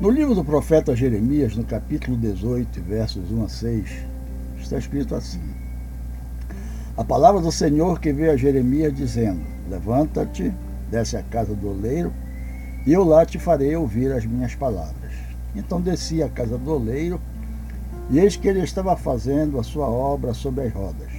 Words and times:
No 0.00 0.10
livro 0.10 0.32
do 0.32 0.44
profeta 0.44 0.94
Jeremias, 0.94 1.56
no 1.56 1.64
capítulo 1.64 2.16
18, 2.16 2.80
versos 2.82 3.32
1 3.32 3.44
a 3.44 3.48
6, 3.48 3.90
está 4.60 4.78
escrito 4.78 5.12
assim: 5.12 5.42
A 6.96 7.02
palavra 7.02 7.40
do 7.40 7.50
Senhor 7.50 7.98
que 7.98 8.12
veio 8.12 8.30
a 8.30 8.36
Jeremias 8.36 8.94
dizendo: 8.94 9.40
Levanta-te, 9.68 10.54
desce 10.88 11.16
à 11.16 11.22
casa 11.24 11.52
do 11.52 11.70
oleiro, 11.70 12.12
e 12.86 12.92
eu 12.92 13.02
lá 13.02 13.26
te 13.26 13.40
farei 13.40 13.74
ouvir 13.74 14.12
as 14.12 14.24
minhas 14.24 14.54
palavras. 14.54 15.12
Então 15.56 15.80
desci 15.80 16.22
à 16.22 16.28
casa 16.28 16.56
do 16.56 16.74
oleiro, 16.74 17.20
e 18.08 18.20
eis 18.20 18.36
que 18.36 18.46
ele 18.46 18.60
estava 18.60 18.96
fazendo 18.96 19.58
a 19.58 19.64
sua 19.64 19.88
obra 19.88 20.32
sobre 20.32 20.66
as 20.66 20.72
rodas. 20.72 21.10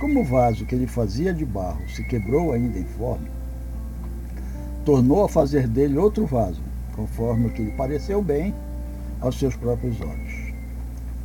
Como 0.00 0.22
o 0.22 0.24
vaso 0.24 0.66
que 0.66 0.74
ele 0.74 0.88
fazia 0.88 1.32
de 1.32 1.44
barro 1.44 1.88
se 1.88 2.02
quebrou 2.02 2.52
ainda 2.52 2.80
em 2.80 2.84
forma, 2.84 3.28
tornou 4.84 5.24
a 5.24 5.28
fazer 5.28 5.68
dele 5.68 5.96
outro 5.96 6.26
vaso 6.26 6.73
conforme 6.94 7.46
o 7.46 7.50
que 7.50 7.62
lhe 7.62 7.72
pareceu 7.72 8.22
bem 8.22 8.54
aos 9.20 9.38
seus 9.38 9.56
próprios 9.56 10.00
olhos. 10.00 10.52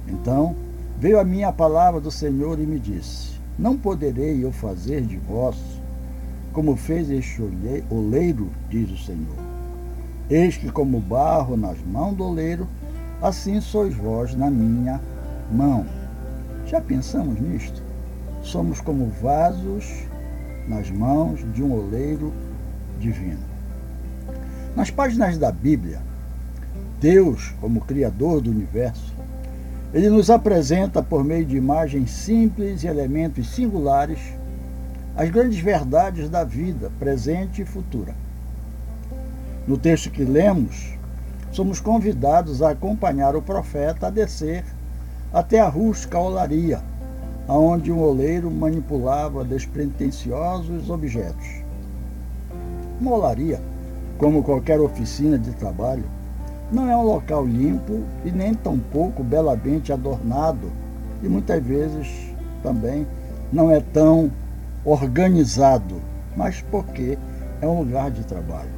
Então 0.08 0.56
veio 0.98 1.20
a 1.20 1.24
mim 1.24 1.44
a 1.44 1.52
palavra 1.52 2.00
do 2.00 2.12
Senhor 2.12 2.60
e 2.60 2.66
me 2.66 2.80
disse: 2.80 3.40
Não 3.58 3.78
poderei 3.78 4.44
eu 4.44 4.52
fazer 4.52 5.02
de 5.02 5.18
vós 5.18 5.56
como 6.54 6.76
fez 6.76 7.10
este 7.10 7.42
oleiro, 7.90 8.50
diz 8.70 8.90
o 8.92 8.98
Senhor. 8.98 9.38
Eis 10.30 10.58
que, 10.58 10.72
como 10.72 11.00
barro 11.00 11.56
nas 11.56 11.80
mãos 11.80 12.16
do 12.16 12.24
oleiro, 12.24 12.68
assim 13.22 13.62
sois 13.62 13.96
vós 13.96 14.36
na 14.36 14.50
minha 14.50 15.00
mão. 15.52 15.86
Já 16.66 16.82
pensamos 16.82 17.40
nisto? 17.40 17.82
Somos 18.42 18.80
como 18.80 19.08
vasos 19.22 19.86
nas 20.68 20.90
mãos 20.92 21.40
de 21.54 21.64
um 21.64 21.74
oleiro 21.74 22.34
divino. 23.00 23.49
Nas 24.80 24.90
páginas 24.90 25.38
da 25.38 25.52
Bíblia, 25.52 26.00
Deus, 27.02 27.54
como 27.60 27.82
Criador 27.82 28.40
do 28.40 28.50
universo, 28.50 29.14
ele 29.94 30.10
nos 30.10 30.30
apresenta, 30.30 31.04
por 31.04 31.22
meio 31.22 31.46
de 31.46 31.58
imagens 31.58 32.10
simples 32.12 32.82
e 32.82 32.88
elementos 32.88 33.50
singulares, 33.50 34.20
as 35.18 35.30
grandes 35.30 35.60
verdades 35.60 36.30
da 36.30 36.46
vida, 36.46 36.90
presente 36.98 37.62
e 37.62 37.66
futura. 37.66 38.16
No 39.68 39.78
texto 39.78 40.10
que 40.10 40.24
lemos, 40.24 40.94
somos 41.52 41.82
convidados 41.82 42.62
a 42.62 42.70
acompanhar 42.70 43.36
o 43.36 43.42
profeta 43.42 44.08
a 44.08 44.10
descer 44.10 44.64
até 45.34 45.60
a 45.60 45.68
rústica 45.68 46.18
olaria, 46.18 46.80
aonde 47.50 47.92
um 47.92 48.00
oleiro 48.00 48.50
manipulava 48.50 49.44
despretensiosos 49.44 50.90
objetos. 50.90 51.66
Uma 53.02 53.12
olaria 53.12 53.60
como 54.20 54.44
qualquer 54.44 54.82
oficina 54.82 55.40
de 55.40 55.52
trabalho, 55.52 56.04
não 56.70 56.92
é 56.92 56.96
um 56.96 57.04
local 57.04 57.48
limpo 57.48 58.04
e 58.26 58.30
nem 58.30 58.54
tampouco 58.54 59.24
belamente 59.24 59.94
adornado 59.94 60.70
e 61.24 61.28
muitas 61.30 61.64
vezes 61.64 62.08
também 62.62 63.08
não 63.52 63.72
é 63.72 63.80
tão 63.80 64.30
organizado, 64.84 66.02
mas 66.36 66.62
porque 66.70 67.18
é 67.62 67.66
um 67.66 67.80
lugar 67.80 68.12
de 68.12 68.24
trabalho. 68.26 68.70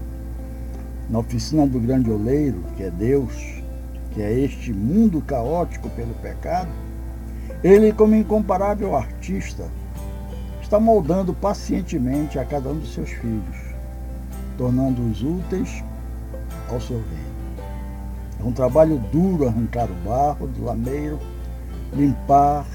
Na 1.09 1.19
oficina 1.19 1.65
do 1.65 1.79
grande 1.79 2.09
oleiro, 2.09 2.63
que 2.77 2.83
é 2.83 2.91
Deus, 2.91 3.33
que 4.11 4.21
é 4.21 4.31
este 4.31 4.71
mundo 4.71 5.21
caótico 5.21 5.89
pelo 5.89 6.13
pecado, 6.21 6.69
ele, 7.63 7.91
como 7.91 8.15
incomparável 8.15 8.95
artista, 8.95 9.65
está 10.61 10.79
moldando 10.79 11.33
pacientemente 11.33 12.37
a 12.37 12.45
cada 12.45 12.69
um 12.69 12.77
dos 12.77 12.93
seus 12.93 13.09
filhos 13.09 13.60
tornando-os 14.61 15.23
úteis 15.23 15.83
ao 16.69 16.79
seu 16.79 16.97
reino. 16.97 17.65
É 18.39 18.43
um 18.43 18.51
trabalho 18.51 18.99
duro 19.11 19.47
arrancar 19.47 19.89
o 19.89 20.07
barro 20.07 20.45
do 20.45 20.63
lameiro, 20.63 21.17
limpar 21.91 22.67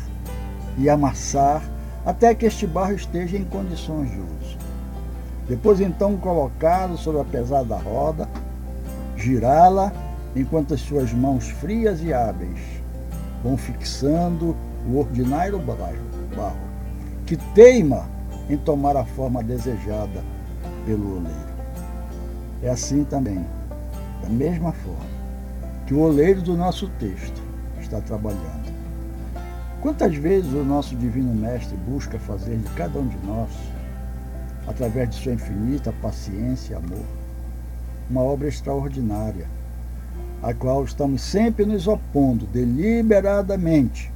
e 0.76 0.90
amassar 0.90 1.62
até 2.04 2.34
que 2.34 2.44
este 2.44 2.66
barro 2.66 2.92
esteja 2.92 3.36
em 3.36 3.44
condições 3.44 4.10
de 4.10 4.18
uso. 4.18 4.58
Depois 5.48 5.80
então 5.80 6.16
colocá-lo 6.16 6.98
sobre 6.98 7.20
a 7.20 7.24
pesada 7.24 7.76
roda, 7.76 8.28
girá-la 9.16 9.92
enquanto 10.34 10.74
as 10.74 10.80
suas 10.80 11.12
mãos 11.12 11.50
frias 11.50 12.02
e 12.02 12.12
hábeis 12.12 12.58
vão 13.44 13.56
fixando 13.56 14.56
o 14.88 14.98
ordinário 14.98 15.60
barro, 15.60 16.56
que 17.24 17.36
teima 17.54 18.08
em 18.50 18.56
tomar 18.56 18.96
a 18.96 19.04
forma 19.04 19.40
desejada 19.40 20.24
pelo 20.84 21.18
oleiro. 21.18 21.55
É 22.62 22.70
assim 22.70 23.04
também, 23.04 23.44
da 24.22 24.28
mesma 24.28 24.72
forma, 24.72 25.16
que 25.86 25.94
o 25.94 26.00
oleiro 26.00 26.40
do 26.42 26.56
nosso 26.56 26.88
texto 26.98 27.42
está 27.80 28.00
trabalhando. 28.00 28.74
Quantas 29.80 30.16
vezes 30.16 30.52
o 30.52 30.64
nosso 30.64 30.96
Divino 30.96 31.34
Mestre 31.34 31.76
busca 31.76 32.18
fazer 32.18 32.56
de 32.56 32.68
cada 32.70 32.98
um 32.98 33.06
de 33.06 33.18
nós, 33.26 33.50
através 34.66 35.10
de 35.10 35.16
sua 35.16 35.32
infinita 35.32 35.92
paciência 36.02 36.72
e 36.72 36.76
amor, 36.76 37.04
uma 38.10 38.22
obra 38.22 38.48
extraordinária, 38.48 39.46
a 40.42 40.52
qual 40.54 40.84
estamos 40.84 41.22
sempre 41.22 41.64
nos 41.64 41.86
opondo 41.86 42.46
deliberadamente, 42.46 44.10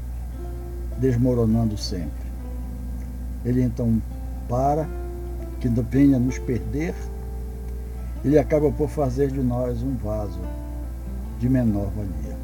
desmoronando 0.98 1.76
sempre. 1.76 2.10
Ele 3.44 3.62
então 3.62 4.00
para 4.48 4.88
que 5.60 5.68
não 5.68 5.82
venha 5.82 6.18
nos 6.18 6.38
perder 6.38 6.94
ele 8.24 8.38
acaba 8.38 8.70
por 8.70 8.88
fazer 8.88 9.30
de 9.30 9.40
nós 9.40 9.82
um 9.82 9.94
vaso 9.96 10.40
de 11.38 11.48
menor 11.48 11.90
valia. 11.96 12.36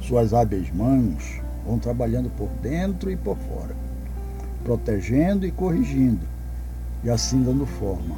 Suas 0.00 0.32
hábeis 0.32 0.72
mãos 0.74 1.40
vão 1.66 1.78
trabalhando 1.78 2.30
por 2.36 2.48
dentro 2.62 3.10
e 3.10 3.16
por 3.16 3.36
fora, 3.36 3.76
protegendo 4.64 5.46
e 5.46 5.50
corrigindo, 5.50 6.26
e 7.04 7.10
assim 7.10 7.42
dando 7.42 7.66
forma, 7.66 8.16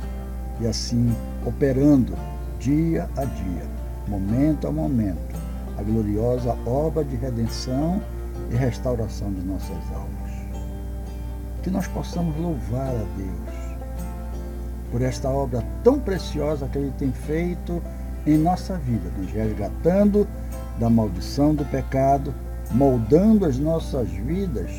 e 0.61 0.67
assim 0.67 1.13
operando 1.45 2.15
dia 2.61 3.09
a 3.17 3.25
dia, 3.25 3.67
momento 4.07 4.69
a 4.69 4.71
momento, 4.71 5.35
a 5.77 5.83
gloriosa 5.83 6.57
obra 6.65 7.05
de 7.05 7.17
redenção 7.17 8.01
e 8.51 8.55
restauração 8.55 9.33
de 9.33 9.41
nossas 9.41 9.77
almas. 9.93 10.31
Que 11.65 11.71
nós 11.71 11.89
possamos 11.89 12.37
louvar 12.37 12.91
a 12.91 13.05
Deus 13.17 13.62
por 14.93 15.01
esta 15.01 15.29
obra 15.29 15.65
tão 15.83 15.99
preciosa 15.99 16.69
que 16.69 16.79
Ele 16.79 16.93
tem 16.99 17.11
feito 17.11 17.83
em 18.27 18.37
nossa 18.37 18.77
vida, 18.77 19.11
nos 19.19 19.33
resgatando 19.33 20.29
da 20.79 20.89
maldição 20.89 21.55
do 21.55 21.65
pecado, 21.65 22.33
moldando 22.71 23.47
as 23.47 23.59
nossas 23.59 24.09
vidas 24.11 24.71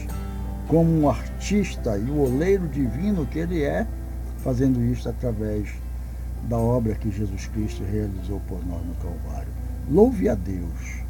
como 0.67 1.01
um 1.01 1.09
artista 1.09 1.97
e 1.97 2.09
o 2.09 2.21
oleiro 2.21 2.67
divino 2.67 3.25
que 3.25 3.39
Ele 3.39 3.63
é, 3.63 3.85
fazendo 4.37 4.81
isto 4.85 5.09
através 5.09 5.67
da 6.47 6.57
obra 6.57 6.93
que 6.95 7.09
Jesus 7.09 7.47
Cristo 7.47 7.83
realizou 7.83 8.39
por 8.47 8.63
nós 8.65 8.81
no 8.85 8.93
Calvário. 8.95 9.51
Louve 9.89 10.29
a 10.29 10.35
Deus 10.35 11.01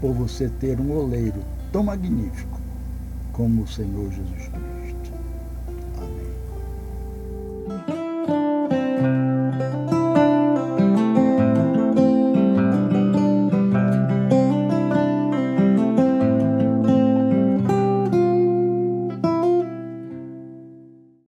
por 0.00 0.12
você 0.12 0.48
ter 0.60 0.80
um 0.80 0.92
oleiro 0.92 1.40
tão 1.72 1.84
magnífico 1.84 2.60
como 3.32 3.62
o 3.62 3.68
Senhor 3.68 4.10
Jesus 4.10 4.48
Cristo. 4.48 4.75